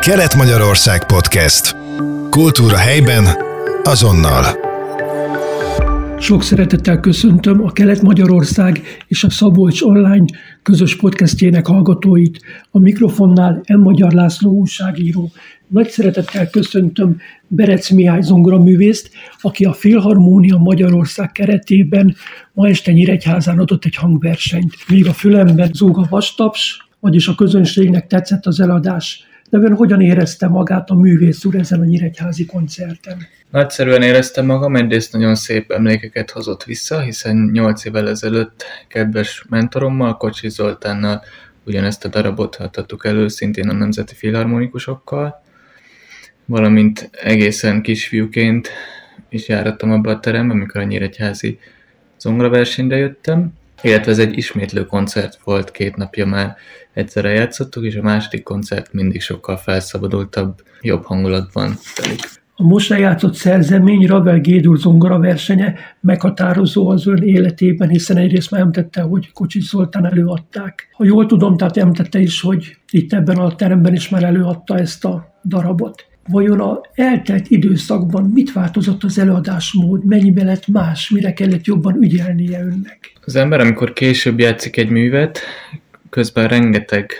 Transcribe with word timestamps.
Kelet-Magyarország 0.00 1.06
Podcast. 1.06 1.76
Kultúra 2.30 2.76
helyben, 2.76 3.24
azonnal. 3.82 4.44
Sok 6.18 6.42
szeretettel 6.42 7.00
köszöntöm 7.00 7.64
a 7.64 7.72
Kelet-Magyarország 7.72 8.80
és 9.06 9.24
a 9.24 9.30
Szabolcs 9.30 9.82
Online 9.82 10.24
közös 10.62 10.96
podcastjének 10.96 11.66
hallgatóit. 11.66 12.40
A 12.70 12.78
mikrofonnál 12.78 13.62
M. 13.68 13.80
Magyar 13.80 14.12
László 14.12 14.50
újságíró. 14.50 15.30
Nagy 15.66 15.88
szeretettel 15.88 16.50
köszöntöm 16.50 17.16
Berec 17.46 17.90
Mihály 17.90 18.22
zongoraművészt, 18.22 19.10
aki 19.40 19.64
a 19.64 19.72
Filharmónia 19.72 20.56
Magyarország 20.56 21.32
keretében 21.32 22.16
ma 22.52 22.68
este 22.68 22.92
Nyíregyházán 22.92 23.58
adott 23.58 23.84
egy 23.84 23.96
hangversenyt. 23.96 24.74
Még 24.88 25.06
a 25.06 25.12
fülemben 25.12 25.70
zúg 25.72 25.98
a 25.98 26.06
vastaps, 26.10 26.88
vagyis 27.00 27.28
a 27.28 27.34
közönségnek 27.34 28.06
tetszett 28.06 28.46
az 28.46 28.60
eladás. 28.60 29.28
De 29.50 29.58
ön 29.58 29.74
hogyan 29.74 30.00
érezte 30.00 30.48
magát 30.48 30.90
a 30.90 30.94
művész 30.94 31.44
úr 31.44 31.54
ezen 31.54 31.80
a 31.80 31.84
nyíregyházi 31.84 32.46
koncerten? 32.46 33.16
Nagyszerűen 33.50 34.02
éreztem 34.02 34.46
magam, 34.46 34.76
egyrészt 34.76 35.12
nagyon 35.12 35.34
szép 35.34 35.70
emlékeket 35.70 36.30
hozott 36.30 36.64
vissza, 36.64 37.00
hiszen 37.00 37.50
8 37.52 37.84
évvel 37.84 38.08
ezelőtt 38.08 38.64
kedves 38.88 39.44
mentorommal, 39.48 40.16
Kocsi 40.16 40.48
Zoltánnal 40.48 41.22
ugyanezt 41.66 42.04
a 42.04 42.08
darabot 42.08 42.56
adtuk 42.56 43.04
elő, 43.06 43.28
szintén 43.28 43.68
a 43.68 43.72
Nemzeti 43.72 44.14
Filharmonikusokkal, 44.14 45.42
valamint 46.44 47.10
egészen 47.22 47.82
kisfiúként 47.82 48.68
is 49.28 49.48
járattam 49.48 49.90
abba 49.90 50.10
a 50.10 50.20
terembe, 50.20 50.52
amikor 50.52 50.80
a 50.80 50.84
Nyíregyházi 50.84 51.58
zongoraversenyre 52.18 52.96
jöttem, 52.96 53.52
illetve 53.82 54.10
ez 54.10 54.18
egy 54.18 54.36
ismétlő 54.36 54.86
koncert 54.86 55.38
volt, 55.44 55.70
két 55.70 55.96
napja 55.96 56.26
már 56.26 56.56
egyszerre 56.92 57.30
játszottuk, 57.30 57.84
és 57.84 57.96
a 57.96 58.02
második 58.02 58.42
koncert 58.42 58.92
mindig 58.92 59.20
sokkal 59.20 59.56
felszabadultabb, 59.56 60.54
jobb 60.80 61.04
hangulatban 61.04 61.78
telik. 61.94 62.38
A 62.60 62.62
most 62.62 62.88
lejátszott 62.88 63.34
szerzemény 63.34 64.06
Ravel 64.06 64.40
Gédur 64.40 64.78
zongora 64.78 65.18
versenye 65.18 65.74
meghatározó 66.00 66.88
az 66.88 67.06
ön 67.06 67.22
életében, 67.22 67.88
hiszen 67.88 68.16
egyrészt 68.16 68.50
már 68.50 68.60
említette, 68.60 69.00
hogy 69.00 69.32
Kocsis 69.32 69.68
Zoltán 69.68 70.06
előadták. 70.06 70.88
Ha 70.92 71.04
jól 71.04 71.26
tudom, 71.26 71.56
tehát 71.56 71.76
említette 71.76 72.18
is, 72.18 72.40
hogy 72.40 72.76
itt 72.90 73.12
ebben 73.12 73.36
a 73.36 73.54
teremben 73.54 73.94
is 73.94 74.08
már 74.08 74.22
előadta 74.22 74.78
ezt 74.78 75.04
a 75.04 75.34
darabot. 75.44 76.09
Vajon 76.30 76.60
a 76.60 76.80
eltelt 76.94 77.48
időszakban 77.48 78.30
mit 78.34 78.52
változott 78.52 79.02
az 79.02 79.18
előadásmód, 79.18 80.04
mennyibe 80.04 80.44
lett 80.44 80.66
más, 80.66 81.10
mire 81.10 81.32
kellett 81.32 81.64
jobban 81.64 82.02
ügyelnie 82.02 82.60
önnek? 82.60 83.12
Az 83.24 83.36
ember, 83.36 83.60
amikor 83.60 83.92
később 83.92 84.38
játszik 84.38 84.76
egy 84.76 84.88
művet, 84.90 85.40
közben 86.10 86.48
rengeteg 86.48 87.12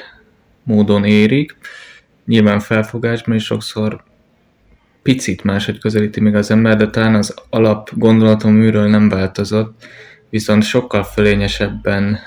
módon 0.63 1.05
érik, 1.05 1.57
nyilván 2.25 2.61
felfogásban 2.61 3.35
is 3.35 3.45
sokszor 3.45 4.03
picit 5.03 5.45
máshogy 5.45 5.79
közelíti 5.79 6.21
meg 6.21 6.35
az 6.35 6.51
ember, 6.51 6.77
de 6.77 6.91
talán 6.91 7.15
az 7.15 7.35
alap 7.51 7.91
gondolatom 7.95 8.53
műről 8.53 8.89
nem 8.89 9.09
változott, 9.09 9.85
viszont 10.29 10.63
sokkal 10.63 11.05
fölényesebben 11.05 12.19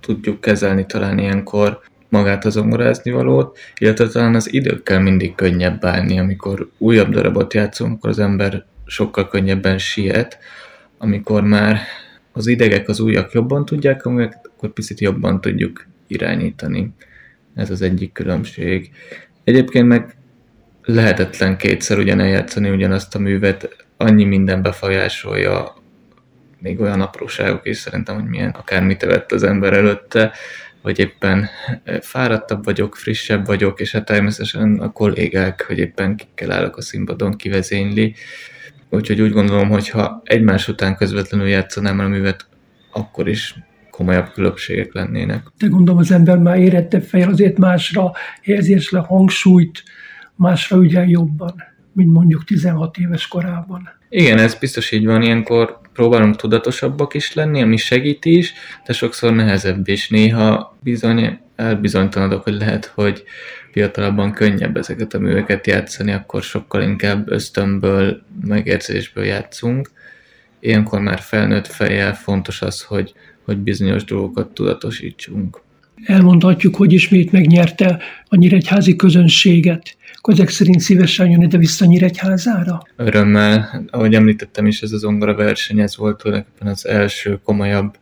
tudjuk 0.00 0.40
kezelni 0.40 0.86
talán 0.86 1.18
ilyenkor 1.18 1.80
magát 2.10 2.44
az 2.44 2.52
zongorázni 2.52 3.10
valót, 3.10 3.58
illetve 3.78 4.08
talán 4.08 4.34
az 4.34 4.52
időkkel 4.52 5.00
mindig 5.00 5.34
könnyebb 5.34 5.84
állni, 5.84 6.18
amikor 6.18 6.68
újabb 6.78 7.10
darabot 7.10 7.54
játszunk, 7.54 7.96
akkor 7.96 8.10
az 8.10 8.18
ember 8.18 8.64
sokkal 8.86 9.28
könnyebben 9.28 9.78
siet, 9.78 10.38
amikor 10.98 11.42
már 11.42 11.80
az 12.32 12.46
idegek, 12.46 12.88
az 12.88 13.00
újak 13.00 13.32
jobban 13.32 13.64
tudják, 13.64 14.06
akkor 14.06 14.72
picit 14.72 15.00
jobban 15.00 15.40
tudjuk 15.40 15.86
irányítani. 16.06 16.92
Ez 17.54 17.70
az 17.70 17.82
egyik 17.82 18.12
különbség. 18.12 18.90
Egyébként 19.44 19.88
meg 19.88 20.16
lehetetlen 20.84 21.56
kétszer 21.56 21.98
ugyan 21.98 22.20
eljátszani 22.20 22.70
ugyanazt 22.70 23.14
a 23.14 23.18
művet, 23.18 23.84
annyi 23.96 24.24
minden 24.24 24.62
befolyásolja, 24.62 25.74
még 26.58 26.80
olyan 26.80 27.00
apróságok 27.00 27.66
is 27.66 27.76
szerintem, 27.76 28.14
hogy 28.14 28.28
milyen 28.28 28.50
akármit 28.50 29.02
evett 29.02 29.32
az 29.32 29.42
ember 29.42 29.72
előtte, 29.72 30.32
vagy 30.82 30.98
éppen 30.98 31.48
fáradtabb 32.00 32.64
vagyok, 32.64 32.96
frissebb 32.96 33.46
vagyok, 33.46 33.80
és 33.80 33.92
hát 33.92 34.04
természetesen 34.04 34.78
a 34.78 34.92
kollégák, 34.92 35.64
hogy 35.66 35.78
éppen 35.78 36.16
kikkel 36.16 36.52
állok 36.52 36.76
a 36.76 36.82
színpadon, 36.82 37.36
kivezényli. 37.36 38.14
Úgyhogy 38.90 39.20
úgy 39.20 39.32
gondolom, 39.32 39.68
hogy 39.68 39.88
ha 39.88 40.20
egymás 40.24 40.68
után 40.68 40.96
közvetlenül 40.96 41.48
játszanám 41.48 41.98
a 41.98 42.08
művet, 42.08 42.46
akkor 42.92 43.28
is 43.28 43.54
komolyabb 43.90 44.32
különbségek 44.32 44.92
lennének. 44.92 45.46
De 45.58 45.66
gondolom 45.66 46.00
az 46.00 46.10
ember 46.10 46.38
már 46.38 46.58
érette 46.58 47.00
fejl, 47.00 47.28
azért 47.28 47.58
másra 47.58 48.12
helyezés 48.42 48.90
le 48.90 48.98
hangsúlyt, 48.98 49.82
másra 50.34 50.76
ügyel 50.76 51.06
jobban, 51.06 51.54
mint 51.92 52.12
mondjuk 52.12 52.44
16 52.44 52.96
éves 52.96 53.28
korában. 53.28 53.88
Igen, 54.08 54.38
ez 54.38 54.54
biztos 54.54 54.90
így 54.90 55.06
van, 55.06 55.22
ilyenkor 55.22 55.79
próbálunk 55.92 56.36
tudatosabbak 56.36 57.14
is 57.14 57.34
lenni, 57.34 57.62
ami 57.62 57.76
segít 57.76 58.24
is, 58.24 58.52
de 58.86 58.92
sokszor 58.92 59.32
nehezebb 59.32 59.88
is. 59.88 60.08
Néha 60.08 60.76
bizony 60.82 61.38
elbizonytalanodok, 61.56 62.42
hogy 62.42 62.54
lehet, 62.54 62.84
hogy 62.84 63.24
fiatalabban 63.72 64.32
könnyebb 64.32 64.76
ezeket 64.76 65.14
a 65.14 65.18
műveket 65.18 65.66
játszani, 65.66 66.12
akkor 66.12 66.42
sokkal 66.42 66.82
inkább 66.82 67.30
ösztönből, 67.30 68.22
megérzésből 68.46 69.24
játszunk. 69.24 69.90
Ilyenkor 70.60 71.00
már 71.00 71.18
felnőtt 71.18 71.66
fejjel 71.66 72.14
fontos 72.14 72.62
az, 72.62 72.82
hogy, 72.82 73.12
hogy 73.44 73.56
bizonyos 73.56 74.04
dolgokat 74.04 74.48
tudatosítsunk. 74.48 75.60
Elmondhatjuk, 76.04 76.76
hogy 76.76 76.92
ismét 76.92 77.32
megnyerte 77.32 77.98
a 78.28 78.36
nyíregyházi 78.36 78.96
közönséget. 78.96 79.96
Ezek 80.22 80.48
szerint 80.48 80.80
szívesen 80.80 81.30
jön 81.30 81.42
ide-vissza 81.42 81.84
Nyíregyházára? 81.84 82.82
Örömmel, 82.96 83.84
ahogy 83.90 84.14
említettem 84.14 84.66
is, 84.66 84.82
ez 84.82 84.92
az 84.92 85.00
zongora 85.00 85.34
verseny, 85.34 85.80
ez 85.80 85.96
volt 85.96 86.18
tulajdonképpen 86.18 86.68
az 86.68 86.86
első 86.86 87.40
komolyabb 87.44 87.96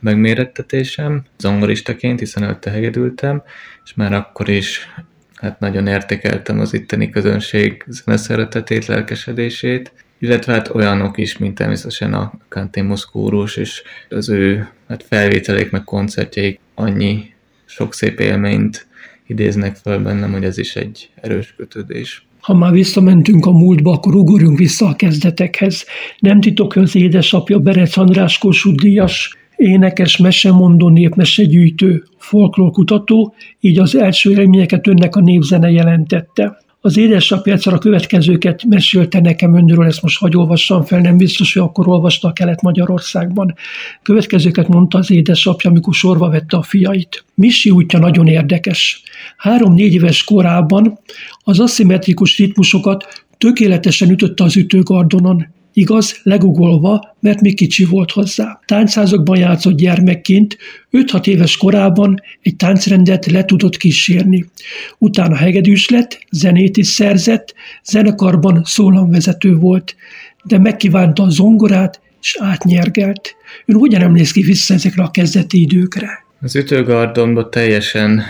megmérettetésem 0.00 1.22
zongoristaként, 1.38 2.18
hiszen 2.18 2.42
előtte 2.42 2.70
hegedültem, 2.70 3.42
és 3.84 3.94
már 3.94 4.12
akkor 4.12 4.48
is 4.48 4.88
hát 5.34 5.60
nagyon 5.60 5.86
értékeltem 5.86 6.60
az 6.60 6.74
itteni 6.74 7.10
közönség 7.10 7.84
zeneszeretetét, 7.86 8.86
lelkesedését, 8.86 9.92
illetve 10.18 10.52
hát 10.52 10.68
olyanok 10.68 11.18
is, 11.18 11.38
mint 11.38 11.54
természetesen 11.54 12.14
a 12.14 12.32
Kantémus 12.48 13.04
kórus, 13.04 13.56
és 13.56 13.82
az 14.08 14.28
ő 14.28 14.68
hát 14.88 15.04
felvételék 15.08 15.70
meg 15.70 15.84
koncertjeik 15.84 16.60
annyi 16.74 17.31
sok 17.76 17.94
szép 17.94 18.20
élményt 18.20 18.86
idéznek 19.26 19.76
fel 19.76 19.98
bennem, 19.98 20.32
hogy 20.32 20.44
ez 20.44 20.58
is 20.58 20.76
egy 20.76 21.10
erős 21.14 21.54
kötődés. 21.56 22.26
Ha 22.40 22.54
már 22.54 22.72
visszamentünk 22.72 23.46
a 23.46 23.52
múltba, 23.52 23.92
akkor 23.92 24.14
ugorjunk 24.14 24.58
vissza 24.58 24.86
a 24.86 24.96
kezdetekhez. 24.96 25.86
Nem 26.18 26.40
titok, 26.40 26.72
hogy 26.72 26.82
az 26.82 26.96
édesapja 26.96 27.58
Berec 27.58 27.96
András 27.96 28.38
Kossuth 28.38 28.82
Díjas 28.82 29.36
énekes, 29.56 30.16
mesemondó, 30.16 30.88
népmesegyűjtő, 30.88 32.04
folklórkutató, 32.18 33.34
így 33.60 33.78
az 33.78 33.96
első 33.96 34.30
élményeket 34.30 34.86
önnek 34.86 35.16
a 35.16 35.20
népzene 35.20 35.70
jelentette. 35.70 36.62
Az 36.84 36.96
édesapja 36.96 37.52
egyszer 37.52 37.72
a 37.72 37.78
következőket 37.78 38.64
mesélte 38.64 39.20
nekem 39.20 39.56
önről, 39.56 39.86
ezt 39.86 40.02
most 40.02 40.18
hagy 40.18 40.36
olvassam 40.36 40.82
fel, 40.82 41.00
nem 41.00 41.16
biztos, 41.16 41.52
hogy 41.52 41.62
akkor 41.62 41.88
olvasta 41.88 42.28
a 42.28 42.32
Kelet-Magyarországban. 42.32 43.54
Következőket 44.02 44.68
mondta 44.68 44.98
az 44.98 45.10
édesapja, 45.10 45.70
amikor 45.70 45.94
sorba 45.94 46.30
vette 46.30 46.56
a 46.56 46.62
fiait. 46.62 47.24
Misi 47.34 47.70
útja 47.70 47.98
nagyon 47.98 48.26
érdekes. 48.26 49.02
Három-négy 49.36 49.92
éves 49.92 50.24
korában 50.24 50.98
az 51.44 51.60
aszimmetrikus 51.60 52.38
ritmusokat 52.38 53.24
tökéletesen 53.38 54.10
ütötte 54.10 54.44
az 54.44 54.56
ütőgardonon. 54.56 55.46
Igaz, 55.72 56.20
legugolva, 56.22 57.16
mert 57.20 57.40
még 57.40 57.56
kicsi 57.56 57.84
volt 57.84 58.10
hozzá. 58.10 58.60
Táncházakban 58.66 59.38
játszott 59.38 59.76
gyermekként, 59.76 60.56
5-6 60.92 61.26
éves 61.26 61.56
korában 61.56 62.22
egy 62.42 62.56
táncrendet 62.56 63.26
le 63.26 63.44
tudott 63.44 63.76
kísérni. 63.76 64.44
Utána 64.98 65.36
hegedűs 65.36 65.88
lett, 65.88 66.26
zenét 66.30 66.76
is 66.76 66.86
szerzett, 66.86 67.54
zenekarban 67.84 68.62
szólamvezető 68.64 69.56
volt, 69.56 69.96
de 70.44 70.58
megkívánta 70.58 71.22
a 71.22 71.30
zongorát, 71.30 72.00
és 72.20 72.36
átnyergelt. 72.40 73.34
Ön 73.66 73.76
hogyan 73.76 74.02
emlékszik 74.02 74.46
vissza 74.46 74.74
ezekre 74.74 75.02
a 75.02 75.10
kezdeti 75.10 75.60
időkre? 75.60 76.24
Az 76.40 76.56
ütőgardonba 76.56 77.48
teljesen 77.48 78.22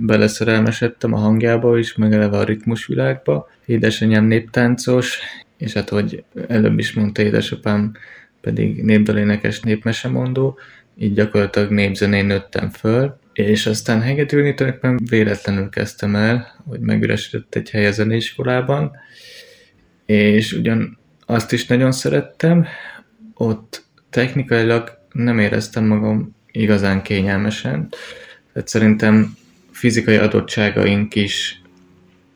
beleszerelmesedtem 0.00 1.12
a 1.12 1.18
hangjába 1.18 1.78
is, 1.78 1.94
meg 1.96 2.12
eleve 2.12 2.36
a 2.36 2.44
ritmusvilágba. 2.44 3.48
Édesanyám 3.66 4.26
néptáncos, 4.26 5.18
és 5.58 5.72
hát, 5.72 5.88
hogy 5.88 6.24
előbb 6.48 6.78
is 6.78 6.92
mondta 6.92 7.22
édesapám, 7.22 7.92
pedig 8.40 8.82
népdalénekes 8.82 9.60
népmesemondó, 9.60 10.58
így 10.98 11.14
gyakorlatilag 11.14 11.70
népzenén 11.70 12.26
nőttem 12.26 12.70
föl, 12.70 13.18
és 13.32 13.66
aztán 13.66 14.00
hegedülni 14.00 14.54
tulajdonképpen 14.54 15.06
véletlenül 15.08 15.68
kezdtem 15.68 16.16
el, 16.16 16.62
hogy 16.68 16.80
megüresített 16.80 17.54
egy 17.54 17.70
hely 17.70 17.86
a 17.86 17.90
zeneiskolában, 17.90 18.90
és 20.06 20.52
ugyan 20.52 20.98
azt 21.26 21.52
is 21.52 21.66
nagyon 21.66 21.92
szerettem, 21.92 22.66
ott 23.34 23.84
technikailag 24.10 24.98
nem 25.12 25.38
éreztem 25.38 25.84
magam 25.84 26.36
igazán 26.50 27.02
kényelmesen, 27.02 27.88
tehát 28.52 28.68
szerintem 28.68 29.36
fizikai 29.70 30.16
adottságaink 30.16 31.14
is 31.14 31.62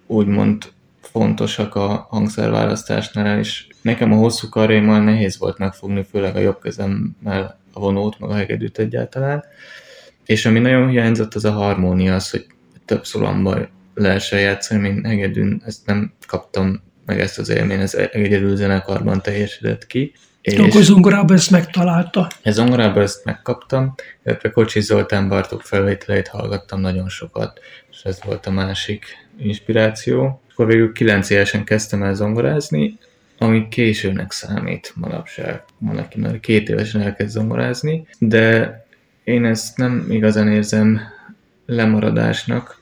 úgymond 0.07 0.65
fontosak 1.11 1.75
a 1.75 2.07
hangszerválasztásnál, 2.11 3.39
és 3.39 3.67
nekem 3.83 4.13
a 4.13 4.17
hosszú 4.17 4.49
karjaimmal 4.49 5.01
nehéz 5.01 5.39
volt 5.39 5.59
megfogni, 5.59 6.05
főleg 6.11 6.37
a 6.37 6.41
jobb 6.41 6.61
kezemmel 6.61 7.59
a 7.73 7.81
vonót, 7.81 8.19
meg 8.19 8.31
a 8.31 8.35
hegedűt 8.35 8.79
egyáltalán. 8.79 9.45
És 10.27 10.47
ami 10.47 10.59
nagyon 10.59 10.89
hiányzott, 10.89 11.35
az 11.35 11.45
a 11.45 11.53
harmónia, 11.53 12.15
az, 12.15 12.31
hogy 12.31 12.47
több 12.85 13.05
szólamba 13.05 13.69
lehessen 13.95 14.41
játszani, 14.41 14.81
mint 14.81 15.07
hegedűn, 15.07 15.63
ezt 15.67 15.87
nem 15.87 16.13
kaptam 16.27 16.83
meg 17.05 17.21
ezt 17.21 17.39
az 17.39 17.49
élmény, 17.49 17.81
ez 17.81 17.95
egyedül 17.95 18.57
zenekarban 18.57 19.23
teljesített 19.23 19.87
ki. 19.87 20.13
És 20.41 20.59
Akkor 20.59 20.83
zongorában 20.83 21.37
ezt 21.37 21.51
megtalálta. 21.51 22.29
Ez 22.43 22.55
zongorában 22.55 23.03
ezt 23.03 23.25
megkaptam, 23.25 23.95
illetve 24.25 24.51
Kocsi 24.51 24.81
Zoltán 24.81 25.29
Bartók 25.29 25.63
felvételeit 25.63 26.29
hallgattam 26.29 26.81
nagyon 26.81 27.09
sokat, 27.09 27.61
és 27.91 28.03
ez 28.03 28.19
volt 28.25 28.47
a 28.47 28.51
másik 28.51 29.05
inspiráció. 29.43 30.43
Akkor 30.53 30.67
végül 30.67 30.93
9 30.93 31.31
évesen 31.31 31.65
kezdtem 31.65 32.03
el 32.03 32.15
zongorázni, 32.15 32.99
ami 33.39 33.69
későnek 33.69 34.33
számít 34.33 34.93
manapság. 34.95 35.63
Van, 35.79 35.97
aki 35.97 36.21
már 36.21 36.41
két 36.41 36.69
évesen 36.69 37.01
elkezd 37.01 37.31
zongorázni, 37.31 38.07
de 38.19 38.75
én 39.25 39.45
ezt 39.45 39.77
nem 39.77 40.07
igazán 40.09 40.49
érzem 40.49 41.01
lemaradásnak, 41.67 42.81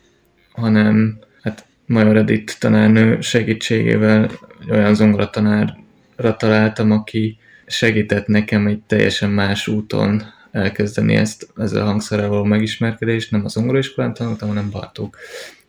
hanem 0.52 1.18
hát 1.42 1.66
Major 1.86 2.16
Edith 2.16 2.58
tanárnő 2.58 3.20
segítségével 3.20 4.30
olyan 4.70 4.94
zongoratanárra 4.94 6.36
találtam, 6.36 6.90
aki 6.90 7.38
segített 7.66 8.26
nekem 8.26 8.66
egy 8.66 8.80
teljesen 8.86 9.30
más 9.30 9.68
úton 9.68 10.22
elkezdeni 10.50 11.14
ezt, 11.14 11.48
ezzel 11.56 11.82
a 11.82 11.86
hangszerrel 11.86 12.28
való 12.28 12.44
megismerkedést, 12.44 13.30
nem 13.30 13.44
az 13.44 13.52
zongoraiskolán 13.52 14.14
tanultam, 14.14 14.48
hanem 14.48 14.70
Bartók 14.70 15.16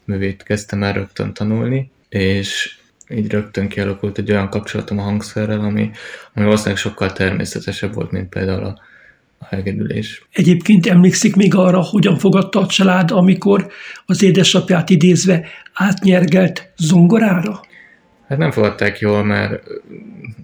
művét 0.09 0.43
kezdtem 0.43 0.83
el 0.83 0.93
rögtön 0.93 1.33
tanulni, 1.33 1.91
és 2.09 2.77
így 3.09 3.31
rögtön 3.31 3.67
kialakult 3.67 4.17
egy 4.17 4.31
olyan 4.31 4.49
kapcsolatom 4.49 4.99
a 4.99 5.01
hangszerrel, 5.01 5.59
ami, 5.59 5.91
ami 6.33 6.45
valószínűleg 6.45 6.77
sokkal 6.77 7.11
természetesebb 7.11 7.93
volt, 7.93 8.11
mint 8.11 8.29
például 8.29 8.63
a, 8.63 8.79
a 9.37 9.45
hegedülés. 9.45 10.25
Egyébként 10.31 10.85
emlékszik 10.87 11.35
még 11.35 11.55
arra, 11.55 11.81
hogyan 11.81 12.17
fogadta 12.17 12.59
a 12.59 12.67
család, 12.67 13.11
amikor 13.11 13.71
az 14.05 14.23
édesapját 14.23 14.89
idézve 14.89 15.47
átnyergelt 15.73 16.71
zongorára? 16.77 17.61
Hát 18.27 18.37
nem 18.37 18.51
fogadták 18.51 18.99
jól, 18.99 19.23
mert 19.23 19.63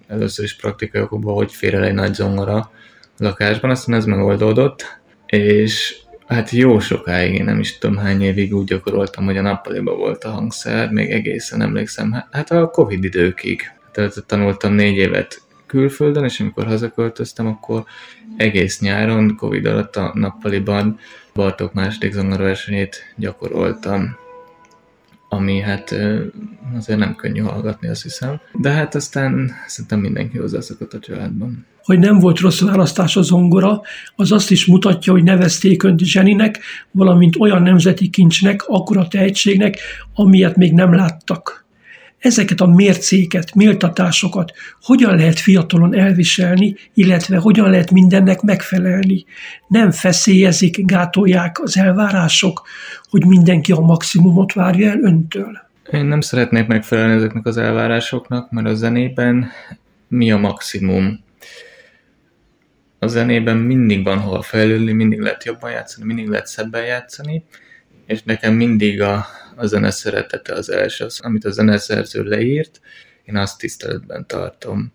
először 0.08 0.46
is 0.46 0.56
praktikai 0.56 1.02
okokban, 1.02 1.36
hogy 1.36 1.54
fér 1.54 1.74
el 1.74 1.84
egy 1.84 1.94
nagy 1.94 2.14
zongora 2.14 2.56
a 2.56 2.72
lakásban, 3.18 3.70
aztán 3.70 3.96
ez 3.96 4.06
megoldódott, 4.06 5.00
és 5.26 5.96
hát 6.28 6.50
jó 6.50 6.80
sokáig, 6.80 7.34
én 7.34 7.44
nem 7.44 7.60
is 7.60 7.78
tudom 7.78 7.98
hány 7.98 8.22
évig 8.22 8.56
úgy 8.56 8.66
gyakoroltam, 8.66 9.26
hogy 9.26 9.38
a 9.38 9.42
nappaliba 9.42 9.96
volt 9.96 10.24
a 10.24 10.30
hangszer, 10.30 10.92
még 10.92 11.12
egészen 11.12 11.62
emlékszem, 11.62 12.24
hát 12.32 12.52
a 12.52 12.70
Covid 12.70 13.04
időkig. 13.04 13.62
Tehát 13.92 14.24
tanultam 14.26 14.74
négy 14.74 14.98
évet 14.98 15.42
külföldön, 15.66 16.24
és 16.24 16.40
amikor 16.40 16.66
hazaköltöztem, 16.66 17.48
akkor 17.48 17.84
egész 18.38 18.80
nyáron, 18.80 19.36
Covid 19.36 19.66
alatt 19.66 19.96
a 19.96 20.12
nappaliban 20.14 21.00
Bartók 21.34 21.74
második 21.74 22.14
zongoraversenyét 22.14 23.14
gyakoroltam 23.16 24.18
ami 25.30 25.60
hát 25.60 25.96
azért 26.76 27.00
nem 27.00 27.16
könnyű 27.16 27.40
hallgatni, 27.40 27.88
azt 27.88 28.04
hiszem. 28.04 28.40
De 28.54 28.70
hát 28.72 28.96
aztán 28.96 29.52
szerintem 29.68 30.00
mindenki 30.00 30.38
hozzászokott 30.38 30.94
a 30.94 31.00
családban. 31.00 31.66
Hogy 31.86 32.00
nem 32.00 32.20
volt 32.20 32.40
rossz 32.40 32.62
választás 32.62 33.16
a 33.16 33.22
zongora, 33.22 33.82
az 34.16 34.32
azt 34.32 34.52
is 34.52 34.66
mutatja, 34.66 35.14
hogy 35.14 35.24
nevezték 35.24 35.84
önt 35.84 36.00
zseninek, 36.00 36.60
valamint 36.92 37.36
olyan 37.40 37.62
nemzeti 37.62 38.10
kincsnek, 38.10 38.64
akkora 38.68 39.08
tehetségnek, 39.08 39.78
amilyet 40.14 40.56
még 40.56 40.74
nem 40.74 40.94
láttak 40.94 41.66
ezeket 42.26 42.62
a 42.62 42.66
mércéket, 42.66 43.56
méltatásokat 43.56 44.52
hogyan 44.82 45.16
lehet 45.16 45.40
fiatalon 45.40 45.96
elviselni, 45.96 46.76
illetve 46.94 47.38
hogyan 47.38 47.70
lehet 47.70 47.92
mindennek 47.92 48.42
megfelelni. 48.42 49.26
Nem 49.68 49.92
feszélyezik, 49.92 50.86
gátolják 50.86 51.62
az 51.62 51.78
elvárások, 51.78 52.68
hogy 53.10 53.26
mindenki 53.26 53.72
a 53.72 53.80
maximumot 53.80 54.54
várja 54.54 54.90
el 54.90 55.00
öntől. 55.02 55.58
Én 55.92 56.06
nem 56.06 56.22
szeretnék 56.22 56.68
megfelelni 56.68 57.14
ezeknek 57.14 57.46
az 57.46 57.58
elvárásoknak, 57.58 58.52
mert 58.52 58.68
a 58.68 58.74
zenében 58.74 59.48
mi 60.08 60.32
a 60.32 60.38
maximum? 60.38 61.24
A 63.06 63.08
zenében 63.08 63.58
mindig 63.58 64.04
van 64.04 64.20
hol 64.20 64.42
fejlődni, 64.42 64.92
mindig 64.92 65.20
lehet 65.20 65.44
jobban 65.44 65.72
játszani, 65.72 66.06
mindig 66.06 66.28
lehet 66.28 66.48
szebben 66.48 66.86
játszani, 66.86 67.46
és 68.06 68.24
nekem 68.24 68.54
mindig 68.54 69.02
a, 69.02 69.26
a 69.56 69.66
zene 69.66 69.92
szeretete 69.92 70.54
az 70.54 70.70
első, 70.70 71.06
az, 71.06 71.20
amit 71.24 71.46
a 71.46 71.52
zeneszerző 71.52 72.24
leírt, 72.24 72.82
én 73.24 73.36
azt 73.36 73.58
tiszteletben 73.58 74.28
tartom. 74.28 74.94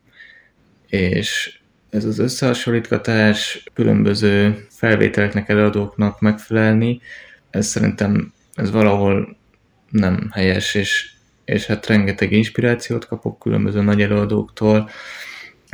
És 0.86 1.58
ez 1.90 2.04
az 2.04 2.18
összehasonlítgatás, 2.18 3.64
különböző 3.74 4.66
felvételeknek, 4.70 5.48
előadóknak 5.48 6.20
megfelelni, 6.20 7.00
ez 7.50 7.66
szerintem 7.66 8.32
ez 8.54 8.70
valahol 8.70 9.36
nem 9.90 10.30
helyes, 10.32 10.74
és, 10.74 11.10
és 11.44 11.66
hát 11.66 11.86
rengeteg 11.86 12.32
inspirációt 12.32 13.06
kapok 13.06 13.38
különböző 13.38 13.80
nagy 13.80 14.02
előadóktól, 14.02 14.90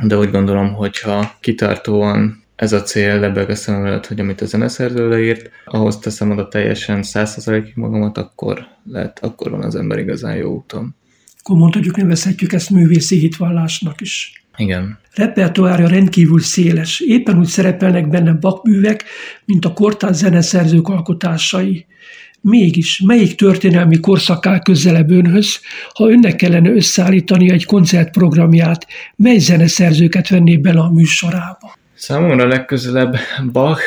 de 0.03 0.17
úgy 0.17 0.31
gondolom, 0.31 0.73
hogyha 0.73 1.37
kitartóan 1.39 2.43
ez 2.55 2.73
a 2.73 2.81
cél 2.81 3.19
lebeg 3.19 3.49
a 3.49 3.55
szemem 3.55 3.85
előtt, 3.85 4.07
hogy 4.07 4.19
amit 4.19 4.41
a 4.41 4.45
zeneszerző 4.45 5.09
leírt, 5.09 5.49
ahhoz 5.65 5.97
teszem 5.97 6.31
oda 6.31 6.47
teljesen 6.47 7.03
százszerzalékig 7.03 7.75
magamat, 7.75 8.17
akkor 8.17 8.67
lehet, 8.83 9.19
akkor 9.21 9.51
van 9.51 9.63
az 9.63 9.75
ember 9.75 9.99
igazán 9.99 10.35
jó 10.35 10.53
úton. 10.53 10.95
Akkor 11.39 11.57
mondhatjuk, 11.57 11.95
nevezhetjük 11.95 12.53
ezt 12.53 12.69
művészi 12.69 13.17
hitvallásnak 13.17 14.01
is. 14.01 14.43
Igen. 14.57 14.99
Repertoárja 15.13 15.87
rendkívül 15.87 16.39
széles. 16.39 16.99
Éppen 16.99 17.37
úgy 17.37 17.47
szerepelnek 17.47 18.09
benne 18.09 18.33
bakművek, 18.33 19.03
mint 19.45 19.65
a 19.65 19.73
kortárs 19.73 20.15
zeneszerzők 20.17 20.87
alkotásai. 20.87 21.85
Mégis, 22.49 23.01
melyik 23.05 23.35
történelmi 23.35 23.99
korszak 23.99 24.45
áll 24.45 24.59
közelebb 24.59 25.11
önhöz, 25.11 25.59
ha 25.93 26.09
önnek 26.09 26.35
kellene 26.35 26.71
összeállítani 26.71 27.51
egy 27.51 27.65
koncertprogramját, 27.65 28.87
mely 29.15 29.37
zeneszerzőket 29.37 30.29
venné 30.29 30.57
bele 30.57 30.79
a 30.79 30.91
műsorába? 30.91 31.77
Számomra 31.93 32.47
legközelebb 32.47 33.17
Bach, 33.51 33.81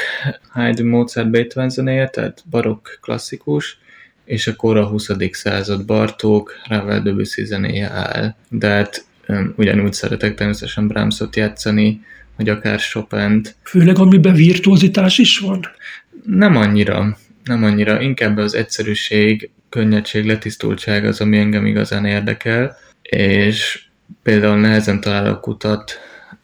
Haydn, 0.48 0.86
Mozart, 0.86 1.30
Beethoven 1.30 1.68
zenéje, 1.68 2.08
tehát 2.08 2.44
barokk 2.50 2.88
klasszikus, 3.00 3.78
és 4.24 4.46
akkor 4.46 4.76
a 4.76 4.86
20. 4.86 5.08
század 5.30 5.84
Bartók, 5.84 6.54
Ravel 6.68 7.02
Debussy 7.02 7.44
zenéje 7.44 7.90
áll. 7.90 8.34
De 8.48 8.68
hát 8.68 9.04
um, 9.28 9.54
ugyanúgy 9.56 9.92
szeretek 9.92 10.34
természetesen 10.34 10.88
Brahmsot 10.88 11.36
játszani, 11.36 12.00
vagy 12.36 12.48
akár 12.48 12.80
Chopin-t. 12.80 13.56
Főleg 13.62 13.98
amiben 13.98 14.34
virtuozitás 14.34 15.18
is 15.18 15.38
van? 15.38 15.66
Nem 16.24 16.56
annyira, 16.56 17.16
nem 17.50 17.64
annyira. 17.64 18.00
Inkább 18.00 18.36
az 18.36 18.54
egyszerűség, 18.54 19.50
könnyedség, 19.68 20.24
letisztultság 20.24 21.04
az, 21.04 21.20
ami 21.20 21.38
engem 21.38 21.66
igazán 21.66 22.04
érdekel, 22.04 22.76
és 23.02 23.84
például 24.22 24.60
nehezen 24.60 25.00
találok 25.00 25.46
utat 25.46 25.98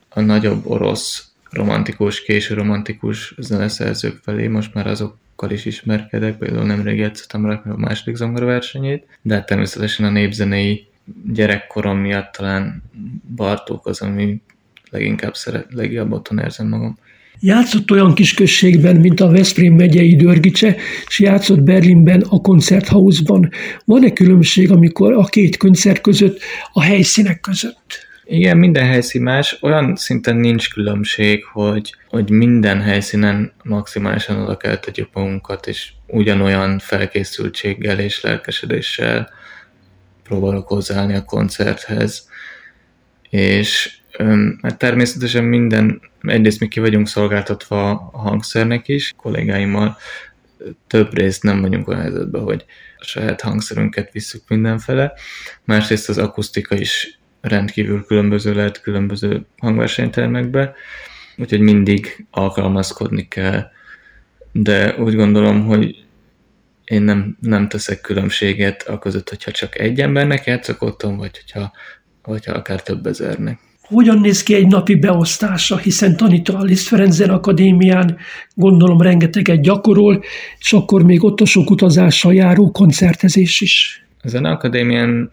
a 0.09 0.21
nagyobb 0.21 0.67
orosz 0.67 1.29
romantikus, 1.51 2.23
késő 2.23 2.55
romantikus 2.55 3.35
zeneszerzők 3.39 4.21
felé, 4.23 4.47
most 4.47 4.75
már 4.75 4.87
azokkal 4.87 5.51
is 5.51 5.65
ismerkedek, 5.65 6.39
például 6.39 6.67
nemrég 6.67 6.99
játszottam 6.99 7.47
rá 7.47 7.63
a 7.65 7.77
második 7.77 8.19
versenyét, 8.19 9.07
de 9.23 9.35
hát 9.35 9.47
természetesen 9.47 10.07
a 10.07 10.11
népzenei 10.11 10.87
gyerekkorom 11.33 11.99
miatt 11.99 12.33
talán 12.33 12.83
Bartók 13.37 13.87
az, 13.87 14.01
ami 14.01 14.41
leginkább 14.91 15.35
szeret, 15.35 15.73
legjobb 15.73 16.13
otthon 16.13 16.39
érzem 16.39 16.69
magam. 16.69 16.99
Játszott 17.41 17.91
olyan 17.91 18.15
kisközségben, 18.15 18.97
mint 18.97 19.21
a 19.21 19.31
Veszprém 19.31 19.75
megyei 19.75 20.17
Dörgicse, 20.17 20.77
és 21.07 21.21
játszott 21.21 21.63
Berlinben 21.63 22.21
a 22.21 22.41
koncerthausban. 22.41 23.51
Van-e 23.85 24.13
különbség, 24.13 24.71
amikor 24.71 25.13
a 25.13 25.25
két 25.25 25.57
koncert 25.57 26.01
között, 26.01 26.41
a 26.73 26.83
helyszínek 26.83 27.41
között? 27.41 28.05
Igen, 28.25 28.57
minden 28.57 28.87
helyszín 28.87 29.23
más. 29.23 29.59
Olyan 29.61 29.97
szinten 29.97 30.37
nincs 30.37 30.71
különbség, 30.71 31.45
hogy, 31.45 31.95
hogy 32.09 32.31
minden 32.31 32.81
helyszínen 32.81 33.53
maximálisan 33.63 34.41
oda 34.43 34.57
kell 34.57 34.77
tegyük 34.77 35.09
magunkat, 35.13 35.67
és 35.67 35.93
ugyanolyan 36.07 36.79
felkészültséggel 36.79 37.99
és 37.99 38.21
lelkesedéssel 38.21 39.31
próbálok 40.23 40.69
hozzáállni 40.69 41.15
a 41.15 41.25
koncerthez. 41.25 42.29
És 43.31 43.97
hát 44.63 44.79
természetesen 44.79 45.45
minden, 45.45 46.01
egyrészt 46.21 46.61
mi 46.61 46.69
ki 46.69 46.81
vagyunk 46.81 47.09
szolgáltatva 47.09 47.91
a 47.91 48.19
hangszernek 48.19 48.89
is, 48.89 49.13
kollégáimmal 49.17 49.97
több 50.87 51.15
részt 51.15 51.43
nem 51.43 51.61
vagyunk 51.61 51.89
olyan 51.89 52.01
helyzetben, 52.01 52.43
hogy 52.43 52.65
a 52.99 53.05
saját 53.05 53.41
hangszerünket 53.41 54.13
visszük 54.13 54.43
mindenfele. 54.49 55.13
Másrészt 55.65 56.09
az 56.09 56.19
akusztika 56.19 56.75
is 56.75 57.19
rendkívül 57.41 58.05
különböző 58.05 58.55
lehet 58.55 58.81
különböző 58.81 59.47
hangversenytermekbe, 59.59 60.75
úgyhogy 61.37 61.61
mindig 61.61 62.27
alkalmazkodni 62.31 63.29
kell. 63.29 63.71
De 64.53 64.97
úgy 64.99 65.15
gondolom, 65.15 65.67
hogy 65.67 66.05
én 66.85 67.03
nem, 67.03 67.37
nem 67.41 67.69
teszek 67.69 68.01
különbséget 68.01 68.83
a 68.83 68.99
között, 68.99 69.29
hogyha 69.29 69.51
csak 69.51 69.79
egy 69.79 70.01
embernek 70.01 70.47
játszok 70.47 70.83
otthon, 70.83 71.17
vagy 71.17 71.37
hogyha, 71.37 71.73
hogyha 72.23 72.53
akár 72.53 72.83
több 72.83 73.07
ezernek. 73.07 73.59
Hogyan 73.87 74.19
néz 74.19 74.43
ki 74.43 74.55
egy 74.55 74.67
napi 74.67 74.95
beosztása, 74.95 75.77
hiszen 75.77 76.17
tanít 76.17 76.49
a 76.49 76.63
Liszt 76.63 76.87
Ferenzen 76.87 77.31
Akadémián, 77.31 78.17
gondolom 78.55 79.01
rengeteget 79.01 79.63
gyakorol, 79.63 80.25
és 80.59 80.73
akkor 80.73 81.03
még 81.03 81.25
ott 81.25 81.41
a 81.41 81.45
sok 81.45 81.71
utazással 81.71 82.35
járó 82.35 82.71
koncertezés 82.71 83.61
is. 83.61 84.05
A 84.23 84.29
Zeneakadémián 84.29 85.31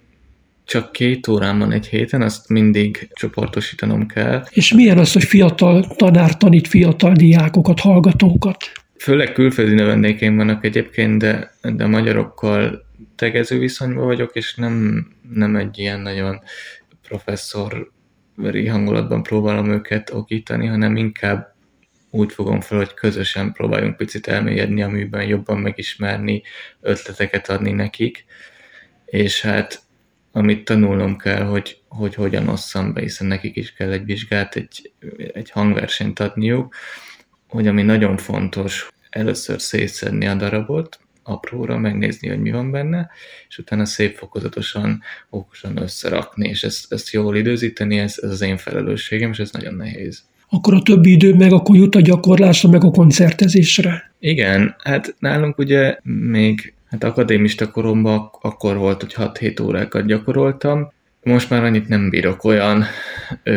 csak 0.66 0.92
két 0.92 1.28
órán 1.28 1.60
van 1.60 1.72
egy 1.72 1.88
héten, 1.88 2.22
azt 2.22 2.50
mindig 2.50 3.10
csoportosítanom 3.14 4.08
kell. 4.08 4.46
És 4.50 4.74
milyen 4.74 4.98
az, 4.98 5.14
hogy 5.14 5.24
fiatal 5.24 5.86
tanár 5.96 6.38
tanít 6.38 6.68
fiatal 6.68 7.14
diákokat, 7.14 7.80
hallgatókat? 7.80 8.72
Főleg 8.98 9.32
külföldi 9.32 9.74
növendékeim 9.74 10.36
vannak 10.36 10.66
egyébként, 10.66 11.18
de, 11.18 11.52
de 11.62 11.86
magyarokkal 11.86 12.86
tegező 13.16 13.60
viszonyban 13.60 14.06
vagyok, 14.06 14.32
és 14.34 14.56
nem, 14.56 15.06
nem 15.34 15.56
egy 15.56 15.80
ilyen 15.80 16.00
nagyon 16.00 16.42
professzori 18.36 18.68
hangulatban 18.68 19.24
próbálom 19.24 19.70
őket 19.70 20.10
okítani, 20.10 20.68
hanem 20.68 20.96
inkább 20.96 21.56
úgy 22.10 22.34
fogom 22.34 22.62
fel, 22.62 22.78
hogy 22.78 22.94
közösen 22.94 23.52
próbáljunk 23.52 23.98
picit 23.98 24.28
elmélyedni 24.28 24.84
a 24.84 24.88
műben, 24.88 25.24
jobban 25.24 25.58
megismerni, 25.58 26.42
ötleteket 26.82 27.50
adni 27.50 27.72
nekik, 27.72 28.26
és 29.06 29.42
hát 29.42 29.82
amit 30.32 30.66
tanulnom 30.66 31.18
kell, 31.18 31.44
hogy, 31.44 31.82
hogy 31.88 32.16
hogyan 32.16 32.48
osszam 32.48 32.94
be, 32.94 33.02
hiszen 33.02 33.28
nekik 33.28 33.56
is 33.56 33.74
kell 33.74 33.92
egy 33.92 34.06
vizsgát, 34.06 34.56
egy, 34.56 34.92
egy 35.34 35.50
hangversenyt 35.50 36.20
adniuk, 36.20 36.76
hogy 37.48 37.68
ami 37.68 37.82
nagyon 37.82 38.18
fontos, 38.18 38.90
először 39.10 39.62
szétszedni 39.62 40.28
a 40.28 40.36
darabot, 40.36 41.00
apróra, 41.24 41.78
megnézni, 41.78 42.28
hogy 42.28 42.40
mi 42.40 42.52
van 42.52 42.72
benne, 42.72 43.10
és 43.50 43.58
utána 43.58 43.86
szép 43.86 44.16
fokozatosan, 44.16 45.02
okosan 45.30 45.78
összerakni, 45.78 46.50
és 46.50 46.64
ezt, 46.64 46.94
ezt 46.94 47.12
jól 47.12 47.36
időzíteni, 47.36 47.98
ez, 47.98 48.16
ez 48.22 48.30
az 48.30 48.42
én 48.42 48.58
felelősségem, 48.58 49.30
és 49.32 49.40
ez 49.40 49.52
nagyon 49.52 49.74
nehéz. 49.74 50.24
Akkor 50.50 50.74
a 50.74 50.82
többi 50.82 51.12
idő 51.12 51.36
meg 51.36 51.52
akkor 51.52 51.76
jut 51.76 51.96
a 51.96 52.02
gyakorlásra, 52.02 52.70
meg 52.70 52.84
a 52.84 52.92
koncertezésre. 52.92 54.12
Igen, 54.20 54.76
hát 54.84 55.16
nálunk 55.20 55.58
ugye 55.58 55.98
még 56.04 56.74
hát 56.86 57.04
akadémista 57.04 57.72
koromban 57.72 58.30
akkor 58.42 58.78
volt, 58.78 59.02
hogy 59.02 59.14
6-7 59.18 59.64
órákat 59.64 60.06
gyakoroltam, 60.06 60.92
most 61.24 61.50
már 61.50 61.64
annyit 61.64 61.88
nem 61.88 62.10
bírok 62.10 62.44
olyan 62.44 62.84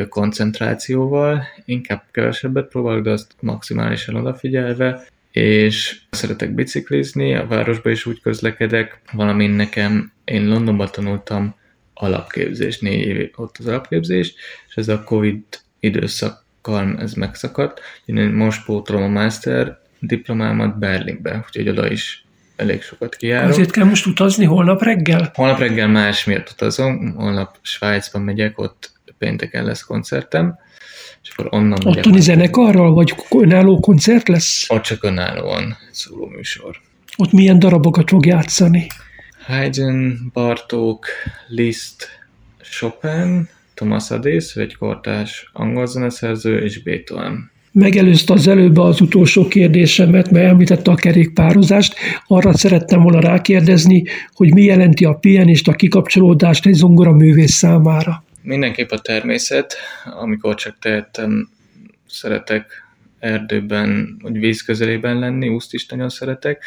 koncentrációval, 0.09 1.43
inkább 1.65 2.03
kevesebbet 2.11 2.69
próbálok, 2.69 3.05
de 3.05 3.11
azt 3.11 3.35
maximálisan 3.41 4.15
odafigyelve, 4.15 5.07
és 5.37 6.01
szeretek 6.11 6.55
biciklizni, 6.55 7.35
a 7.35 7.47
városba 7.47 7.91
is 7.91 8.07
úgy 8.07 8.21
közlekedek, 8.21 9.01
valamint 9.13 9.57
nekem, 9.57 10.13
én 10.25 10.49
Londonban 10.49 10.89
tanultam 10.93 11.55
alapképzés, 11.95 12.79
négy 12.79 13.07
év 13.07 13.31
ott 13.35 13.57
az 13.59 13.67
alapképzés, 13.67 14.35
és 14.69 14.75
ez 14.75 14.89
a 14.89 15.03
Covid 15.03 15.43
időszakkal 15.81 16.97
ez 17.01 17.13
megszakadt, 17.13 17.81
én 18.05 18.15
most 18.15 18.65
pótolom 18.65 19.03
a 19.03 19.09
master 19.09 19.79
diplomámat 20.01 20.79
Berlinbe, 20.79 21.45
úgyhogy 21.47 21.69
oda 21.69 21.91
is 21.91 22.25
elég 22.57 22.83
sokat 22.83 23.17
kijárok. 23.17 23.51
Azért 23.51 23.71
kell 23.71 23.85
most 23.85 24.07
utazni 24.07 24.45
holnap 24.45 24.83
reggel? 24.83 25.31
Holnap 25.35 25.59
reggel 25.59 25.89
más 25.89 26.25
miatt 26.25 26.51
utazom, 26.51 27.15
holnap 27.15 27.57
Svájcban 27.63 28.23
megyek, 28.23 28.59
ott 28.59 28.91
pénteken 29.19 29.65
lesz 29.65 29.83
koncertem, 29.83 30.59
és 31.23 31.31
akkor 31.31 31.49
onnan 31.51 31.79
Ottani 31.85 32.21
zenekarral, 32.21 32.93
vagy 32.93 33.15
önálló 33.31 33.81
koncert 33.81 34.29
lesz? 34.29 34.71
Ott 34.71 34.83
csak 34.83 35.05
önállóan 35.05 35.77
szóló 35.93 36.27
műsor. 36.27 36.81
Ott 37.17 37.33
milyen 37.33 37.59
darabokat 37.59 38.09
fog 38.09 38.27
játszani? 38.27 38.87
Haydn, 39.47 40.13
Bartók, 40.33 41.07
Liszt, 41.49 42.09
Chopin, 42.63 43.49
Thomas 43.75 44.11
Adész, 44.11 44.57
egy 44.57 44.77
kortás 44.77 45.51
angol 45.53 45.87
zeneszerző, 45.87 46.59
és 46.59 46.83
Beethoven 46.83 47.51
megelőzte 47.79 48.33
az 48.33 48.49
előbb 48.49 48.77
az 48.77 49.01
utolsó 49.01 49.49
kérdésemet, 49.49 50.31
mert 50.31 50.47
említette 50.47 50.91
a 50.91 50.95
kerékpározást. 50.95 51.95
Arra 52.27 52.57
szerettem 52.57 53.03
volna 53.03 53.21
rákérdezni, 53.21 54.05
hogy 54.35 54.55
mi 54.55 54.63
jelenti 54.63 55.05
a 55.05 55.13
pianista 55.13 55.73
kikapcsolódást 55.73 56.67
egy 56.67 56.75
zongora 56.75 57.13
művész 57.13 57.55
számára. 57.55 58.25
Mindenképp 58.47 58.91
a 58.91 58.99
természet. 58.99 59.77
Amikor 60.05 60.55
csak 60.55 60.79
tehettem, 60.79 61.49
szeretek 62.09 62.85
erdőben, 63.19 64.19
vagy 64.23 64.39
víz 64.39 64.63
közelében 64.63 65.19
lenni, 65.19 65.49
úszt 65.49 65.75
is 65.75 65.87
nagyon 65.87 66.09
szeretek. 66.09 66.65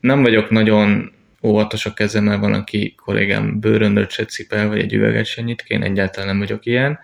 Nem 0.00 0.22
vagyok 0.22 0.50
nagyon 0.50 1.12
óvatos 1.42 1.86
a 1.86 1.94
kezemmel, 1.94 2.38
van, 2.38 2.52
aki 2.52 2.94
kollégám 2.94 3.60
bőröndöt 3.60 4.10
se 4.10 4.24
cipel, 4.24 4.68
vagy 4.68 4.78
egy 4.78 4.92
üveget 4.92 5.26
se 5.26 5.42
nyit, 5.42 5.64
én 5.66 5.82
egyáltalán 5.82 6.28
nem 6.28 6.38
vagyok 6.38 6.66
ilyen 6.66 6.98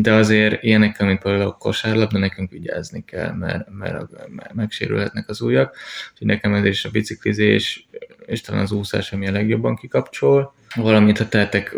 de 0.00 0.12
azért 0.12 0.62
ilyenek, 0.62 1.00
mint 1.00 1.22
például 1.22 1.48
a 1.48 1.56
kosárlabda, 1.56 2.18
nekünk 2.18 2.50
vigyázni 2.50 3.04
kell, 3.04 3.32
mert, 3.32 3.68
mert, 3.70 4.28
mert 4.28 4.54
megsérülhetnek 4.54 5.28
az 5.28 5.40
ujjak. 5.40 5.76
Úgyhogy 6.12 6.26
nekem 6.26 6.54
ez 6.54 6.64
is 6.64 6.84
a 6.84 6.90
biciklizés, 6.90 7.88
és 8.26 8.40
talán 8.40 8.62
az 8.62 8.72
úszás, 8.72 9.12
ami 9.12 9.28
a 9.28 9.32
legjobban 9.32 9.76
kikapcsol. 9.76 10.54
Valamint, 10.74 11.18
ha 11.18 11.28
tehetek, 11.28 11.76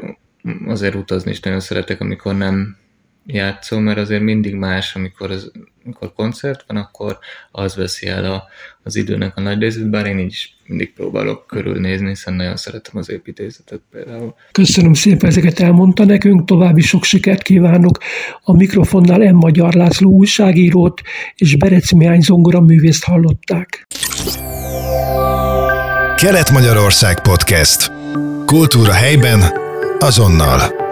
azért 0.67 0.95
utazni 0.95 1.31
is 1.31 1.41
nagyon 1.41 1.61
szeretek, 1.61 2.01
amikor 2.01 2.37
nem 2.37 2.77
játszom, 3.27 3.83
mert 3.83 3.99
azért 3.99 4.23
mindig 4.23 4.55
más, 4.55 4.95
amikor, 4.95 5.31
az, 5.31 5.51
amikor 5.85 6.13
koncert 6.13 6.65
van, 6.67 6.77
akkor 6.77 7.19
az 7.51 7.77
veszi 7.77 8.07
el 8.07 8.25
a, 8.25 8.45
az 8.83 8.97
időnek 8.97 9.37
a 9.37 9.41
nagy 9.41 9.61
részét, 9.61 9.91
bár 9.91 10.07
én 10.07 10.19
így 10.19 10.55
mindig 10.67 10.93
próbálok 10.93 11.47
körülnézni, 11.47 12.09
hiszen 12.09 12.35
nagyon 12.35 12.57
szeretem 12.57 12.97
az 12.97 13.11
építészetet 13.11 13.81
például. 13.91 14.35
Köszönöm 14.53 14.95
szépen, 14.95 15.29
ezeket 15.29 15.61
elmondta 15.61 16.05
nekünk, 16.05 16.45
további 16.45 16.81
sok 16.81 17.05
sikert 17.05 17.43
kívánok. 17.43 17.99
A 18.43 18.57
mikrofonnál 18.57 19.33
M. 19.33 19.37
Magyar 19.37 19.75
László 19.75 20.11
újságírót 20.11 21.01
és 21.35 21.57
Berec 21.57 21.93
Mihány 21.93 22.21
zongora 22.21 22.61
művészt 22.61 23.05
hallották. 23.05 23.87
Kelet-Magyarország 26.17 27.21
Podcast. 27.21 27.93
Kultúra 28.47 28.93
helyben, 28.93 29.41
azonnal. 30.03 30.90